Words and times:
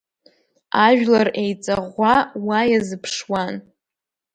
Ажәлар 0.85 1.27
еиҵаӷәӷәа 1.43 2.15
уи 2.47 2.61
иазыԥшуан. 2.71 3.53